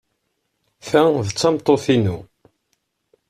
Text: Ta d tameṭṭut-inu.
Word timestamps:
Ta 0.87 1.03
d 1.25 1.27
tameṭṭut-inu. 1.31 2.17